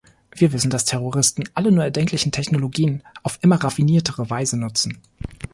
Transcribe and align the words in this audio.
Wir 0.31 0.51
wissen, 0.51 0.71
dass 0.71 0.85
Terroristen 0.85 1.43
alle 1.53 1.71
nur 1.71 1.83
erdenklichen 1.83 2.31
Technologien 2.31 3.03
auf 3.21 3.37
immer 3.43 3.63
raffiniertere 3.63 4.31
Weise 4.31 4.57
nutzen. 4.57 4.97